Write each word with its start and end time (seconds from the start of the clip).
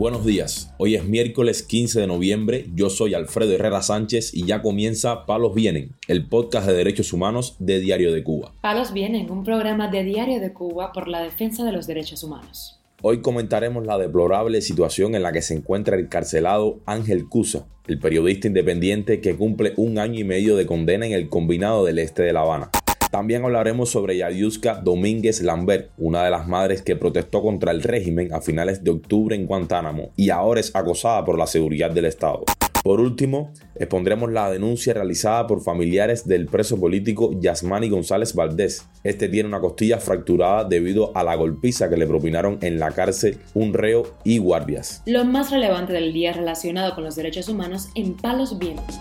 Buenos 0.00 0.24
días, 0.24 0.72
hoy 0.78 0.94
es 0.94 1.04
miércoles 1.04 1.62
15 1.62 2.00
de 2.00 2.06
noviembre, 2.06 2.64
yo 2.74 2.88
soy 2.88 3.12
Alfredo 3.12 3.52
Herrera 3.52 3.82
Sánchez 3.82 4.32
y 4.32 4.46
ya 4.46 4.62
comienza 4.62 5.26
Palos 5.26 5.52
Vienen, 5.54 5.94
el 6.08 6.26
podcast 6.26 6.66
de 6.66 6.72
derechos 6.72 7.12
humanos 7.12 7.56
de 7.58 7.80
Diario 7.80 8.10
de 8.10 8.24
Cuba. 8.24 8.54
Palos 8.62 8.94
Vienen, 8.94 9.30
un 9.30 9.44
programa 9.44 9.88
de 9.88 10.02
Diario 10.02 10.40
de 10.40 10.54
Cuba 10.54 10.92
por 10.94 11.06
la 11.06 11.20
defensa 11.20 11.66
de 11.66 11.72
los 11.72 11.86
derechos 11.86 12.24
humanos. 12.24 12.80
Hoy 13.02 13.20
comentaremos 13.20 13.84
la 13.84 13.98
deplorable 13.98 14.62
situación 14.62 15.14
en 15.14 15.22
la 15.22 15.32
que 15.32 15.42
se 15.42 15.52
encuentra 15.52 15.96
el 15.96 16.08
carcelado 16.08 16.80
Ángel 16.86 17.28
Cusa, 17.28 17.66
el 17.86 17.98
periodista 17.98 18.46
independiente 18.46 19.20
que 19.20 19.36
cumple 19.36 19.74
un 19.76 19.98
año 19.98 20.18
y 20.18 20.24
medio 20.24 20.56
de 20.56 20.64
condena 20.64 21.04
en 21.04 21.12
el 21.12 21.28
combinado 21.28 21.84
del 21.84 21.98
este 21.98 22.22
de 22.22 22.32
La 22.32 22.40
Habana. 22.40 22.70
También 23.10 23.44
hablaremos 23.44 23.90
sobre 23.90 24.16
Yadiuska 24.16 24.76
Domínguez 24.76 25.42
Lambert, 25.42 25.90
una 25.98 26.24
de 26.24 26.30
las 26.30 26.46
madres 26.46 26.82
que 26.82 26.94
protestó 26.94 27.42
contra 27.42 27.72
el 27.72 27.82
régimen 27.82 28.32
a 28.32 28.40
finales 28.40 28.84
de 28.84 28.92
octubre 28.92 29.34
en 29.34 29.46
Guantánamo 29.46 30.10
y 30.16 30.30
ahora 30.30 30.60
es 30.60 30.74
acosada 30.76 31.24
por 31.24 31.36
la 31.36 31.48
seguridad 31.48 31.90
del 31.90 32.04
Estado. 32.04 32.44
Por 32.84 33.00
último, 33.00 33.52
expondremos 33.74 34.30
la 34.30 34.50
denuncia 34.50 34.94
realizada 34.94 35.46
por 35.46 35.60
familiares 35.60 36.26
del 36.26 36.46
preso 36.46 36.80
político 36.80 37.32
Yasmani 37.38 37.90
González 37.90 38.34
Valdés. 38.34 38.86
Este 39.04 39.28
tiene 39.28 39.48
una 39.48 39.60
costilla 39.60 39.98
fracturada 39.98 40.64
debido 40.64 41.14
a 41.14 41.24
la 41.24 41.34
golpiza 41.34 41.90
que 41.90 41.96
le 41.96 42.06
propinaron 42.06 42.58
en 42.62 42.78
la 42.78 42.92
cárcel 42.92 43.38
un 43.54 43.74
reo 43.74 44.14
y 44.24 44.38
guardias. 44.38 45.02
Lo 45.04 45.24
más 45.24 45.50
relevante 45.50 45.92
del 45.92 46.12
día 46.12 46.32
relacionado 46.32 46.94
con 46.94 47.04
los 47.04 47.16
derechos 47.16 47.48
humanos 47.48 47.88
en 47.96 48.14
Palos 48.14 48.58
Vientos. 48.58 48.98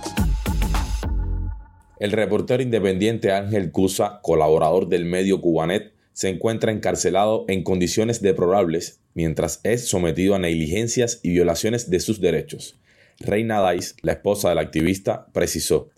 El 1.99 2.13
reportero 2.13 2.63
independiente 2.63 3.33
Ángel 3.33 3.71
Cusa, 3.71 4.21
colaborador 4.23 4.87
del 4.87 5.03
medio 5.03 5.41
Cubanet, 5.41 5.93
se 6.13 6.29
encuentra 6.29 6.71
encarcelado 6.71 7.43
en 7.49 7.63
condiciones 7.63 8.21
deplorables 8.21 9.01
mientras 9.13 9.59
es 9.63 9.87
sometido 9.87 10.35
a 10.35 10.39
negligencias 10.39 11.19
y 11.23 11.31
violaciones 11.31 11.89
de 11.89 11.99
sus 11.99 12.21
derechos. 12.21 12.79
Reina 13.19 13.59
Dais, 13.59 13.97
la 14.01 14.13
esposa 14.13 14.47
del 14.47 14.59
activista, 14.59 15.27
precisó, 15.33 15.89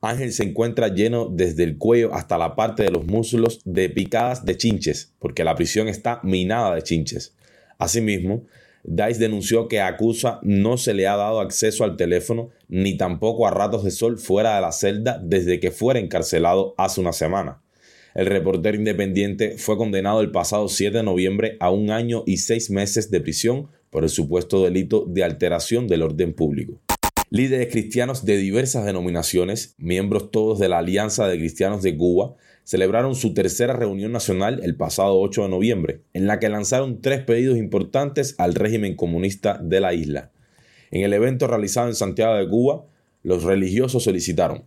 Ángel 0.00 0.32
se 0.32 0.42
encuentra 0.42 0.88
lleno 0.88 1.28
desde 1.32 1.62
el 1.62 1.78
cuello 1.78 2.12
hasta 2.14 2.36
la 2.36 2.56
parte 2.56 2.82
de 2.82 2.90
los 2.90 3.06
muslos 3.06 3.60
de 3.64 3.88
picadas 3.88 4.44
de 4.44 4.56
chinches, 4.56 5.14
porque 5.18 5.44
la 5.44 5.54
prisión 5.54 5.88
está 5.88 6.20
minada 6.22 6.74
de 6.74 6.82
chinches. 6.82 7.34
Asimismo, 7.78 8.44
Dice 8.86 9.18
denunció 9.18 9.66
que 9.66 9.80
a 9.80 9.86
Acusa 9.86 10.40
no 10.42 10.76
se 10.76 10.92
le 10.92 11.08
ha 11.08 11.16
dado 11.16 11.40
acceso 11.40 11.84
al 11.84 11.96
teléfono 11.96 12.50
ni 12.68 12.98
tampoco 12.98 13.46
a 13.46 13.50
ratos 13.50 13.82
de 13.82 13.90
sol 13.90 14.18
fuera 14.18 14.56
de 14.56 14.60
la 14.60 14.72
celda 14.72 15.18
desde 15.24 15.58
que 15.58 15.70
fuera 15.70 15.98
encarcelado 15.98 16.74
hace 16.76 17.00
una 17.00 17.14
semana. 17.14 17.62
El 18.14 18.26
reportero 18.26 18.76
independiente 18.76 19.56
fue 19.56 19.78
condenado 19.78 20.20
el 20.20 20.30
pasado 20.30 20.68
7 20.68 20.98
de 20.98 21.02
noviembre 21.02 21.56
a 21.60 21.70
un 21.70 21.90
año 21.90 22.24
y 22.26 22.36
seis 22.36 22.70
meses 22.70 23.10
de 23.10 23.22
prisión 23.22 23.70
por 23.88 24.04
el 24.04 24.10
supuesto 24.10 24.62
delito 24.62 25.06
de 25.08 25.24
alteración 25.24 25.88
del 25.88 26.02
orden 26.02 26.34
público. 26.34 26.78
Líderes 27.34 27.66
cristianos 27.72 28.24
de 28.24 28.36
diversas 28.36 28.84
denominaciones, 28.84 29.74
miembros 29.76 30.30
todos 30.30 30.60
de 30.60 30.68
la 30.68 30.78
Alianza 30.78 31.26
de 31.26 31.36
Cristianos 31.36 31.82
de 31.82 31.96
Cuba, 31.96 32.36
celebraron 32.62 33.16
su 33.16 33.34
tercera 33.34 33.72
reunión 33.72 34.12
nacional 34.12 34.60
el 34.62 34.76
pasado 34.76 35.18
8 35.18 35.42
de 35.42 35.48
noviembre, 35.48 36.02
en 36.12 36.28
la 36.28 36.38
que 36.38 36.48
lanzaron 36.48 37.00
tres 37.00 37.24
pedidos 37.24 37.58
importantes 37.58 38.36
al 38.38 38.54
régimen 38.54 38.94
comunista 38.94 39.58
de 39.60 39.80
la 39.80 39.94
isla. 39.94 40.30
En 40.92 41.02
el 41.02 41.12
evento 41.12 41.48
realizado 41.48 41.88
en 41.88 41.96
Santiago 41.96 42.36
de 42.36 42.48
Cuba, 42.48 42.84
los 43.24 43.42
religiosos 43.42 44.04
solicitaron 44.04 44.66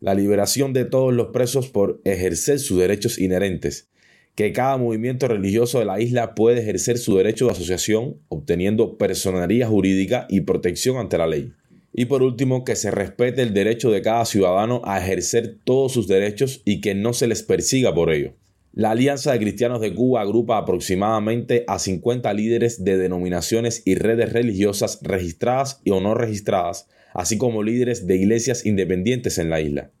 la 0.00 0.14
liberación 0.14 0.72
de 0.72 0.86
todos 0.86 1.14
los 1.14 1.28
presos 1.28 1.68
por 1.68 2.00
ejercer 2.02 2.58
sus 2.58 2.80
derechos 2.80 3.20
inherentes, 3.20 3.88
que 4.34 4.52
cada 4.52 4.78
movimiento 4.78 5.28
religioso 5.28 5.78
de 5.78 5.84
la 5.84 6.00
isla 6.00 6.34
puede 6.34 6.60
ejercer 6.60 6.98
su 6.98 7.16
derecho 7.16 7.46
de 7.46 7.52
asociación 7.52 8.16
obteniendo 8.26 8.98
personalidad 8.98 9.68
jurídica 9.68 10.26
y 10.28 10.40
protección 10.40 10.96
ante 10.96 11.18
la 11.18 11.28
ley 11.28 11.52
y 11.96 12.06
por 12.06 12.24
último, 12.24 12.64
que 12.64 12.74
se 12.74 12.90
respete 12.90 13.40
el 13.42 13.54
derecho 13.54 13.90
de 13.92 14.02
cada 14.02 14.24
ciudadano 14.24 14.82
a 14.84 14.98
ejercer 14.98 15.58
todos 15.62 15.92
sus 15.92 16.08
derechos 16.08 16.60
y 16.64 16.80
que 16.80 16.94
no 16.96 17.12
se 17.12 17.28
les 17.28 17.44
persiga 17.44 17.94
por 17.94 18.12
ello. 18.12 18.34
La 18.72 18.90
Alianza 18.90 19.30
de 19.30 19.38
Cristianos 19.38 19.80
de 19.80 19.94
Cuba 19.94 20.20
agrupa 20.20 20.58
aproximadamente 20.58 21.64
a 21.68 21.78
50 21.78 22.34
líderes 22.34 22.82
de 22.82 22.98
denominaciones 22.98 23.82
y 23.84 23.94
redes 23.94 24.32
religiosas 24.32 24.98
registradas 25.02 25.80
y 25.84 25.90
o 25.90 26.00
no 26.00 26.14
registradas, 26.14 26.88
así 27.12 27.38
como 27.38 27.62
líderes 27.62 28.08
de 28.08 28.16
iglesias 28.16 28.66
independientes 28.66 29.38
en 29.38 29.50
la 29.50 29.60
isla. 29.60 29.92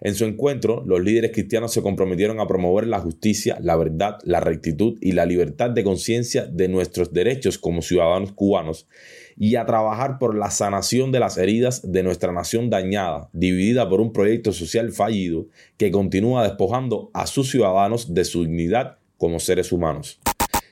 En 0.00 0.14
su 0.14 0.24
encuentro, 0.24 0.82
los 0.86 1.00
líderes 1.00 1.32
cristianos 1.32 1.72
se 1.72 1.82
comprometieron 1.82 2.38
a 2.40 2.46
promover 2.46 2.86
la 2.86 3.00
justicia, 3.00 3.58
la 3.60 3.76
verdad, 3.76 4.18
la 4.24 4.40
rectitud 4.40 4.98
y 5.00 5.12
la 5.12 5.24
libertad 5.24 5.70
de 5.70 5.84
conciencia 5.84 6.46
de 6.46 6.68
nuestros 6.68 7.12
derechos 7.12 7.58
como 7.58 7.80
ciudadanos 7.80 8.32
cubanos 8.32 8.86
y 9.36 9.56
a 9.56 9.66
trabajar 9.66 10.18
por 10.18 10.36
la 10.36 10.50
sanación 10.50 11.12
de 11.12 11.20
las 11.20 11.38
heridas 11.38 11.90
de 11.90 12.02
nuestra 12.02 12.32
nación 12.32 12.70
dañada, 12.70 13.28
dividida 13.32 13.88
por 13.88 14.00
un 14.00 14.12
proyecto 14.12 14.52
social 14.52 14.92
fallido 14.92 15.46
que 15.76 15.90
continúa 15.90 16.42
despojando 16.42 17.10
a 17.14 17.26
sus 17.26 17.50
ciudadanos 17.50 18.14
de 18.14 18.24
su 18.24 18.44
dignidad 18.44 18.98
como 19.18 19.40
seres 19.40 19.72
humanos. 19.72 20.20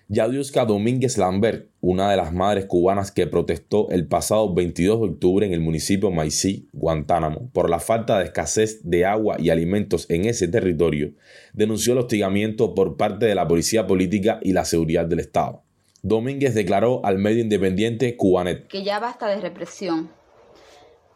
Yadiuska 0.09 0.66
Domínguez 0.66 1.16
Lambert, 1.16 1.70
una 1.81 2.10
de 2.10 2.19
las 2.19 2.31
madres 2.31 2.66
cubanas 2.66 3.10
que 3.10 3.26
protestó 3.26 3.88
el 3.88 4.06
pasado 4.06 4.53
22 4.53 5.00
de 5.00 5.06
octubre 5.06 5.47
en 5.47 5.54
el 5.54 5.60
municipio 5.60 6.10
Maicí, 6.10 6.69
Guantánamo, 6.72 7.48
por 7.53 7.70
la 7.70 7.81
falta 7.81 8.19
de 8.19 8.26
escasez 8.26 8.81
de 8.84 9.06
agua 9.06 9.37
y 9.38 9.48
alimentos 9.48 10.04
en 10.10 10.26
ese 10.26 10.47
territorio, 10.47 11.15
denunció 11.54 11.94
el 11.94 12.00
hostigamiento 12.00 12.75
por 12.75 12.98
parte 12.98 13.25
de 13.25 13.34
la 13.34 13.48
policía 13.48 13.87
política 13.87 14.41
y 14.42 14.53
la 14.53 14.66
seguridad 14.66 15.06
del 15.06 15.20
Estado. 15.20 15.62
Domínguez 16.03 16.54
declaró 16.54 17.00
al 17.03 17.16
medio 17.16 17.42
independiente 17.42 18.15
Cubanet 18.15 18.69
que 18.69 18.84
ya 18.84 18.98
basta 18.98 19.26
de 19.26 19.41
represión, 19.41 20.10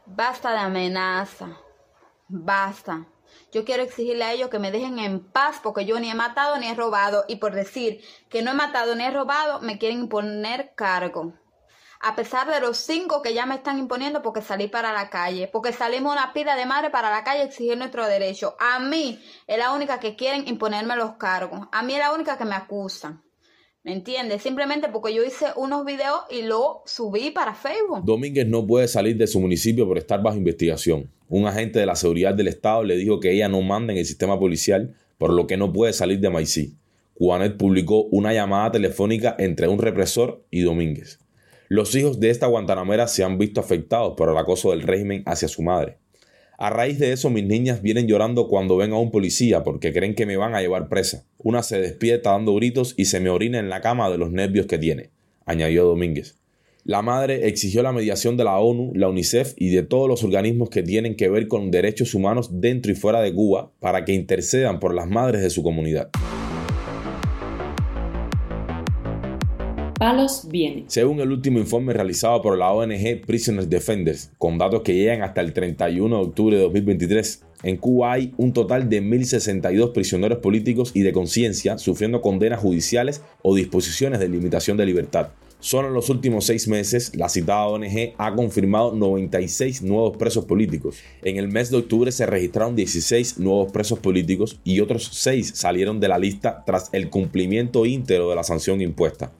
basta 0.06 0.52
de 0.52 0.58
amenaza, 0.60 1.58
basta. 2.26 3.06
Yo 3.52 3.64
quiero 3.64 3.82
exigirle 3.82 4.24
a 4.24 4.32
ellos 4.32 4.50
que 4.50 4.58
me 4.58 4.70
dejen 4.70 4.98
en 4.98 5.20
paz 5.20 5.60
porque 5.62 5.84
yo 5.84 5.98
ni 5.98 6.10
he 6.10 6.14
matado 6.14 6.58
ni 6.58 6.68
he 6.68 6.74
robado 6.74 7.24
y 7.28 7.36
por 7.36 7.54
decir 7.54 8.00
que 8.28 8.42
no 8.42 8.50
he 8.50 8.54
matado 8.54 8.94
ni 8.94 9.04
he 9.04 9.10
robado 9.10 9.60
me 9.60 9.78
quieren 9.78 10.00
imponer 10.00 10.74
cargo. 10.74 11.34
A 12.00 12.14
pesar 12.14 12.48
de 12.48 12.60
los 12.60 12.76
cinco 12.76 13.22
que 13.22 13.34
ya 13.34 13.44
me 13.44 13.56
están 13.56 13.78
imponiendo 13.78 14.22
porque 14.22 14.40
salí 14.40 14.68
para 14.68 14.92
la 14.92 15.10
calle, 15.10 15.48
porque 15.48 15.72
salimos 15.72 16.12
una 16.12 16.32
pila 16.32 16.54
de 16.54 16.64
madre 16.64 16.90
para 16.90 17.10
la 17.10 17.24
calle 17.24 17.42
a 17.42 17.46
exigir 17.46 17.76
nuestro 17.76 18.06
derecho. 18.06 18.56
A 18.60 18.78
mí 18.78 19.20
es 19.46 19.58
la 19.58 19.72
única 19.72 19.98
que 19.98 20.14
quieren 20.14 20.46
imponerme 20.46 20.94
los 20.94 21.16
cargos. 21.16 21.66
A 21.72 21.82
mí 21.82 21.94
es 21.94 21.98
la 21.98 22.12
única 22.12 22.38
que 22.38 22.44
me 22.44 22.54
acusan. 22.54 23.27
¿Me 23.84 23.92
entiendes? 23.92 24.42
Simplemente 24.42 24.88
porque 24.92 25.14
yo 25.14 25.24
hice 25.24 25.46
unos 25.56 25.84
videos 25.84 26.20
y 26.30 26.42
lo 26.42 26.82
subí 26.84 27.30
para 27.30 27.54
Facebook. 27.54 28.04
Domínguez 28.04 28.46
no 28.46 28.66
puede 28.66 28.88
salir 28.88 29.16
de 29.16 29.26
su 29.26 29.40
municipio 29.40 29.86
por 29.86 29.98
estar 29.98 30.22
bajo 30.22 30.36
investigación. 30.36 31.10
Un 31.28 31.46
agente 31.46 31.78
de 31.78 31.86
la 31.86 31.94
seguridad 31.94 32.34
del 32.34 32.48
Estado 32.48 32.82
le 32.82 32.96
dijo 32.96 33.20
que 33.20 33.32
ella 33.32 33.48
no 33.48 33.62
manda 33.62 33.92
en 33.92 33.98
el 33.98 34.04
sistema 34.04 34.38
policial, 34.38 34.94
por 35.16 35.32
lo 35.32 35.46
que 35.46 35.56
no 35.56 35.72
puede 35.72 35.92
salir 35.92 36.20
de 36.20 36.28
Maicí. 36.28 36.74
Cubanet 37.14 37.56
publicó 37.56 38.04
una 38.04 38.32
llamada 38.32 38.72
telefónica 38.72 39.36
entre 39.38 39.68
un 39.68 39.78
represor 39.78 40.44
y 40.50 40.62
Domínguez. 40.62 41.20
Los 41.68 41.94
hijos 41.94 42.18
de 42.20 42.30
esta 42.30 42.46
guantanamera 42.46 43.08
se 43.08 43.24
han 43.24 43.38
visto 43.38 43.60
afectados 43.60 44.14
por 44.16 44.30
el 44.30 44.36
acoso 44.36 44.70
del 44.70 44.82
régimen 44.82 45.22
hacia 45.26 45.48
su 45.48 45.62
madre. 45.62 45.98
A 46.60 46.70
raíz 46.70 46.98
de 46.98 47.12
eso, 47.12 47.30
mis 47.30 47.44
niñas 47.44 47.82
vienen 47.82 48.08
llorando 48.08 48.48
cuando 48.48 48.76
ven 48.76 48.92
a 48.92 48.98
un 48.98 49.12
policía 49.12 49.62
porque 49.62 49.92
creen 49.92 50.16
que 50.16 50.26
me 50.26 50.36
van 50.36 50.56
a 50.56 50.60
llevar 50.60 50.88
presa. 50.88 51.24
Una 51.38 51.62
se 51.62 51.80
despierta 51.80 52.32
dando 52.32 52.52
gritos 52.56 52.94
y 52.96 53.04
se 53.04 53.20
me 53.20 53.30
orina 53.30 53.60
en 53.60 53.68
la 53.68 53.80
cama 53.80 54.10
de 54.10 54.18
los 54.18 54.32
nervios 54.32 54.66
que 54.66 54.76
tiene, 54.76 55.10
añadió 55.46 55.84
Domínguez. 55.84 56.36
La 56.82 57.00
madre 57.00 57.46
exigió 57.46 57.84
la 57.84 57.92
mediación 57.92 58.36
de 58.36 58.42
la 58.42 58.58
ONU, 58.58 58.90
la 58.96 59.08
UNICEF 59.08 59.54
y 59.56 59.68
de 59.68 59.84
todos 59.84 60.08
los 60.08 60.24
organismos 60.24 60.68
que 60.68 60.82
tienen 60.82 61.14
que 61.14 61.28
ver 61.28 61.46
con 61.46 61.70
derechos 61.70 62.12
humanos 62.14 62.60
dentro 62.60 62.90
y 62.90 62.96
fuera 62.96 63.20
de 63.20 63.32
Cuba 63.32 63.70
para 63.78 64.04
que 64.04 64.14
intercedan 64.14 64.80
por 64.80 64.94
las 64.94 65.06
madres 65.06 65.42
de 65.42 65.50
su 65.50 65.62
comunidad. 65.62 66.10
Palos 69.98 70.46
viene. 70.48 70.84
Según 70.86 71.20
el 71.20 71.32
último 71.32 71.58
informe 71.58 71.92
realizado 71.92 72.40
por 72.40 72.56
la 72.56 72.72
ONG 72.72 73.20
Prisoners 73.26 73.68
Defenders, 73.68 74.30
con 74.38 74.56
datos 74.56 74.82
que 74.82 74.94
llegan 74.94 75.22
hasta 75.22 75.40
el 75.40 75.52
31 75.52 76.16
de 76.16 76.22
octubre 76.22 76.56
de 76.56 76.62
2023, 76.62 77.44
en 77.64 77.76
Cuba 77.76 78.12
hay 78.12 78.32
un 78.36 78.52
total 78.52 78.88
de 78.88 79.02
1.062 79.02 79.92
prisioneros 79.92 80.38
políticos 80.38 80.92
y 80.94 81.00
de 81.00 81.12
conciencia 81.12 81.76
sufriendo 81.78 82.22
condenas 82.22 82.60
judiciales 82.60 83.22
o 83.42 83.56
disposiciones 83.56 84.20
de 84.20 84.28
limitación 84.28 84.76
de 84.76 84.86
libertad. 84.86 85.30
Solo 85.60 85.88
en 85.88 85.94
los 85.94 86.08
últimos 86.08 86.46
seis 86.46 86.68
meses, 86.68 87.16
la 87.16 87.28
citada 87.28 87.66
ONG 87.66 88.14
ha 88.16 88.32
confirmado 88.32 88.94
96 88.94 89.82
nuevos 89.82 90.16
presos 90.16 90.44
políticos. 90.44 91.00
En 91.24 91.36
el 91.36 91.48
mes 91.48 91.70
de 91.70 91.78
octubre 91.78 92.12
se 92.12 92.26
registraron 92.26 92.76
16 92.76 93.38
nuevos 93.40 93.72
presos 93.72 93.98
políticos 93.98 94.60
y 94.62 94.78
otros 94.78 95.10
6 95.14 95.54
salieron 95.56 95.98
de 95.98 96.06
la 96.06 96.18
lista 96.18 96.62
tras 96.64 96.90
el 96.92 97.10
cumplimiento 97.10 97.86
íntegro 97.86 98.30
de 98.30 98.36
la 98.36 98.44
sanción 98.44 98.80
impuesta. 98.80 99.32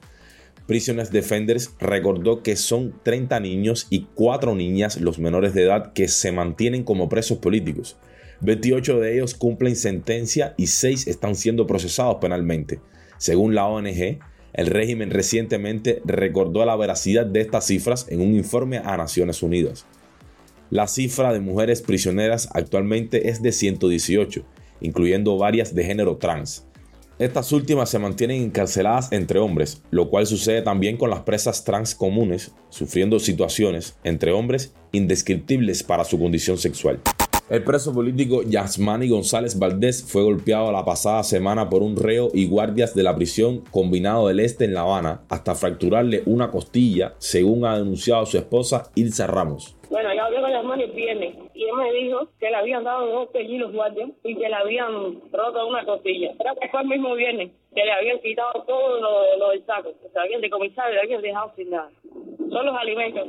Prisoners 0.69 1.09
Defenders 1.09 1.71
recordó 1.79 2.43
que 2.43 2.55
son 2.55 2.93
30 3.01 3.39
niños 3.39 3.87
y 3.89 4.05
4 4.13 4.53
niñas 4.53 5.01
los 5.01 5.17
menores 5.17 5.55
de 5.55 5.63
edad 5.63 5.93
que 5.93 6.07
se 6.07 6.31
mantienen 6.31 6.83
como 6.83 7.09
presos 7.09 7.39
políticos. 7.39 7.97
28 8.41 8.99
de 8.99 9.15
ellos 9.15 9.33
cumplen 9.33 9.75
sentencia 9.75 10.53
y 10.57 10.67
6 10.67 11.07
están 11.07 11.33
siendo 11.33 11.65
procesados 11.65 12.17
penalmente. 12.21 12.81
Según 13.17 13.55
la 13.55 13.65
ONG, 13.65 14.19
El 14.53 14.67
régimen 14.67 15.09
recientemente 15.09 16.03
recordó 16.05 16.63
la 16.65 16.75
veracidad 16.75 17.25
de 17.25 17.41
estas 17.41 17.65
cifras 17.65 18.05
en 18.09 18.21
un 18.21 18.35
informe 18.35 18.77
a 18.77 18.95
Naciones 18.95 19.41
Unidas. 19.41 19.87
La 20.69 20.85
cifra 20.85 21.33
de 21.33 21.39
mujeres 21.39 21.81
prisioneras 21.81 22.47
actualmente 22.53 23.29
es 23.29 23.41
de 23.41 23.53
118, 23.53 24.43
incluyendo 24.81 25.35
varias 25.35 25.73
de 25.73 25.83
género 25.83 26.17
trans. 26.17 26.68
Estas 27.19 27.51
últimas 27.51 27.89
se 27.89 27.99
mantienen 27.99 28.41
encarceladas 28.41 29.11
entre 29.11 29.39
hombres, 29.39 29.83
lo 29.91 30.09
cual 30.09 30.25
sucede 30.25 30.61
también 30.61 30.95
con 30.95 31.09
las 31.09 31.19
presas 31.19 31.65
trans 31.65 31.93
comunes, 31.93 32.55
sufriendo 32.69 33.19
situaciones 33.19 33.99
entre 34.05 34.31
hombres 34.31 34.73
indescriptibles 34.93 35.83
para 35.83 36.05
su 36.05 36.17
condición 36.17 36.57
sexual. 36.57 37.01
El 37.49 37.65
preso 37.65 37.93
político 37.93 38.43
Yasmani 38.43 39.09
González 39.09 39.59
Valdés 39.59 40.01
fue 40.01 40.23
golpeado 40.23 40.71
la 40.71 40.85
pasada 40.85 41.23
semana 41.23 41.69
por 41.69 41.83
un 41.83 41.97
reo 41.97 42.29
y 42.33 42.47
guardias 42.47 42.95
de 42.95 43.03
la 43.03 43.17
prisión 43.17 43.65
combinado 43.69 44.29
del 44.29 44.39
Este 44.39 44.63
en 44.63 44.73
La 44.73 44.81
Habana 44.81 45.23
hasta 45.27 45.55
fracturarle 45.55 46.23
una 46.25 46.49
costilla, 46.51 47.15
según 47.17 47.65
ha 47.65 47.77
denunciado 47.77 48.25
su 48.27 48.37
esposa 48.37 48.91
Ilsa 48.95 49.27
Ramos. 49.27 49.75
Hablé 50.49 50.69
con 50.69 50.79
Yasmani 50.79 50.83
el 50.83 50.91
viernes 50.91 51.35
y 51.53 51.63
él 51.65 51.73
me 51.75 51.91
dijo 51.93 52.27
que 52.39 52.49
le 52.49 52.55
habían 52.55 52.83
dado 52.83 53.07
dos 53.07 53.29
los 53.33 53.71
guardias 53.73 54.09
y 54.23 54.35
que 54.35 54.49
le 54.49 54.55
habían 54.55 55.21
roto 55.31 55.67
una 55.67 55.85
costilla. 55.85 56.31
Pero 56.37 56.55
que 56.55 56.69
fue 56.69 56.81
el 56.81 56.87
mismo 56.87 57.15
viernes 57.15 57.51
que 57.73 57.83
le 57.83 57.91
habían 57.91 58.19
quitado 58.19 58.63
todo 58.63 58.99
lo, 59.37 59.49
del 59.49 59.65
saco. 59.65 59.89
O 59.89 60.09
sea, 60.09 60.23
habían 60.23 60.41
decomisado 60.41 60.91
y 60.91 60.95
le 60.95 61.01
habían 61.01 61.21
dejado 61.21 61.53
sin 61.55 61.69
nada. 61.69 61.89
Son 62.03 62.65
los 62.65 62.75
alimentos. 62.75 63.27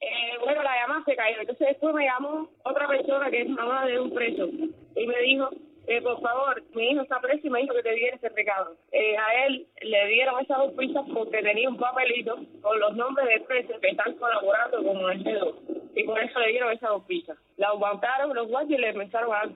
Eh, 0.00 0.38
bueno, 0.44 0.62
la 0.62 0.76
llamada 0.80 1.02
se 1.04 1.16
cayó. 1.16 1.40
Entonces 1.40 1.68
después 1.68 1.94
me 1.94 2.04
llamó 2.04 2.48
otra 2.64 2.86
persona 2.86 3.30
que 3.30 3.42
es 3.42 3.48
mamá 3.48 3.86
de 3.86 4.00
un 4.00 4.10
preso 4.12 4.48
y 4.96 5.06
me 5.06 5.18
dijo, 5.22 5.50
eh, 5.86 6.00
por 6.00 6.20
favor, 6.20 6.62
mi 6.74 6.90
hijo 6.90 7.02
está 7.02 7.20
preso 7.20 7.46
y 7.46 7.50
me 7.50 7.60
dijo 7.60 7.74
que 7.74 7.82
te 7.82 7.94
diera 7.94 8.16
ese 8.16 8.28
recado. 8.30 8.76
Eh, 8.92 9.16
a 9.16 9.46
él 9.46 9.66
le 9.82 10.06
dieron 10.08 10.40
esas 10.40 10.58
dos 10.58 10.72
pizzas 10.72 11.04
porque 11.12 11.42
tenía 11.42 11.68
un 11.68 11.76
papelito 11.76 12.38
con 12.62 12.80
los 12.80 12.96
nombres 12.96 13.28
de 13.28 13.40
presos 13.40 13.78
que 13.80 13.88
están 13.88 14.14
colaborando 14.14 14.82
con 14.82 15.10
el 15.10 15.22
dedo. 15.22 15.54
Y 15.96 16.02
por 16.04 16.18
eso 16.18 16.38
le 16.40 16.50
dieron 16.50 16.72
esas 16.72 16.90
dos 16.90 17.04
pizzas. 17.06 17.36
La 17.56 17.68
aguantaron 17.68 18.34
los 18.34 18.48
guardias 18.48 18.78
y 18.78 18.82
le 18.82 18.90
empezaron 18.90 19.30
a 19.32 19.46
dar 19.46 19.52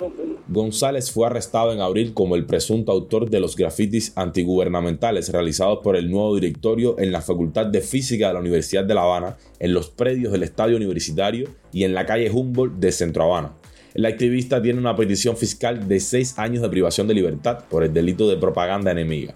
González 0.46 1.10
fue 1.10 1.26
arrestado 1.26 1.72
en 1.72 1.80
abril 1.80 2.14
como 2.14 2.36
el 2.36 2.46
presunto 2.46 2.92
autor 2.92 3.28
de 3.28 3.40
los 3.40 3.56
grafitis 3.56 4.16
antigubernamentales 4.16 5.32
realizados 5.32 5.80
por 5.82 5.96
el 5.96 6.10
nuevo 6.10 6.36
directorio 6.36 6.98
en 6.98 7.10
la 7.10 7.22
Facultad 7.22 7.66
de 7.66 7.80
Física 7.80 8.28
de 8.28 8.34
la 8.34 8.40
Universidad 8.40 8.84
de 8.84 8.94
La 8.94 9.02
Habana, 9.02 9.36
en 9.58 9.74
los 9.74 9.90
predios 9.90 10.32
del 10.32 10.44
Estadio 10.44 10.76
Universitario 10.76 11.48
y 11.72 11.84
en 11.84 11.94
la 11.94 12.06
calle 12.06 12.30
Humboldt 12.30 12.74
de 12.74 12.92
Centro 12.92 13.24
Habana. 13.24 13.54
El 13.94 14.06
activista 14.06 14.62
tiene 14.62 14.78
una 14.78 14.94
petición 14.94 15.36
fiscal 15.36 15.88
de 15.88 15.98
seis 15.98 16.38
años 16.38 16.62
de 16.62 16.68
privación 16.68 17.08
de 17.08 17.14
libertad 17.14 17.64
por 17.68 17.82
el 17.82 17.92
delito 17.92 18.28
de 18.28 18.36
propaganda 18.36 18.92
enemiga. 18.92 19.34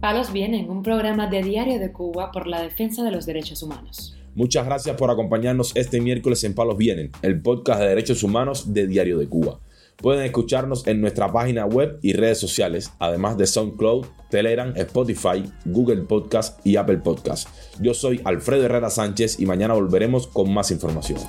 Palos 0.00 0.32
Vienen, 0.32 0.70
un 0.70 0.82
programa 0.82 1.26
de 1.26 1.42
Diario 1.42 1.78
de 1.78 1.92
Cuba 1.92 2.32
por 2.32 2.46
la 2.46 2.62
defensa 2.62 3.04
de 3.04 3.10
los 3.10 3.26
derechos 3.26 3.62
humanos. 3.62 4.16
Muchas 4.34 4.64
gracias 4.64 4.96
por 4.96 5.10
acompañarnos 5.10 5.76
este 5.76 6.00
miércoles 6.00 6.42
en 6.44 6.54
Palos 6.54 6.78
Vienen, 6.78 7.12
el 7.20 7.42
podcast 7.42 7.80
de 7.80 7.88
derechos 7.88 8.22
humanos 8.22 8.72
de 8.72 8.86
Diario 8.86 9.18
de 9.18 9.28
Cuba. 9.28 9.60
Pueden 9.98 10.24
escucharnos 10.24 10.86
en 10.86 11.02
nuestra 11.02 11.30
página 11.30 11.66
web 11.66 11.98
y 12.00 12.14
redes 12.14 12.38
sociales, 12.38 12.90
además 12.98 13.36
de 13.36 13.46
SoundCloud, 13.46 14.06
Telegram, 14.30 14.72
Spotify, 14.74 15.44
Google 15.66 16.02
Podcast 16.04 16.66
y 16.66 16.76
Apple 16.76 16.98
Podcast. 16.98 17.48
Yo 17.78 17.92
soy 17.92 18.22
Alfredo 18.24 18.64
Herrera 18.64 18.88
Sánchez 18.88 19.38
y 19.38 19.44
mañana 19.44 19.74
volveremos 19.74 20.26
con 20.26 20.50
más 20.54 20.70
informaciones. 20.70 21.28